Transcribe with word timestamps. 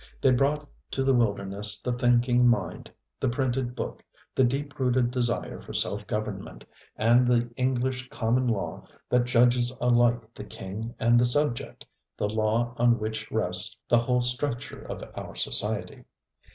They 0.19 0.31
brought 0.31 0.67
to 0.89 1.03
the 1.03 1.13
wilderness 1.13 1.79
the 1.79 1.93
thinking 1.93 2.47
mind, 2.47 2.91
the 3.19 3.29
printed 3.29 3.75
book, 3.75 4.03
the 4.33 4.43
deep 4.43 4.79
rooted 4.79 5.11
desire 5.11 5.61
for 5.61 5.73
self 5.73 6.07
government 6.07 6.63
and 6.95 7.27
the 7.27 7.51
English 7.55 8.09
common 8.09 8.45
law 8.47 8.87
that 9.09 9.25
judges 9.25 9.69
alike 9.79 10.33
the 10.33 10.43
king 10.43 10.95
and 10.99 11.19
the 11.19 11.25
subject, 11.25 11.85
the 12.17 12.27
law 12.27 12.73
on 12.79 12.97
which 12.97 13.29
rests 13.31 13.77
the 13.87 13.99
whole 13.99 14.21
structure 14.21 14.81
of 14.81 15.03
our 15.15 15.35
society. 15.35 16.05